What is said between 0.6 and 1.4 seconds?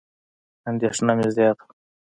اندېښنه مې